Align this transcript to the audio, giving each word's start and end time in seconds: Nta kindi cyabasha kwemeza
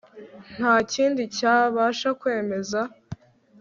Nta 0.57 0.73
kindi 0.93 1.21
cyabasha 1.37 2.09
kwemeza 2.19 2.79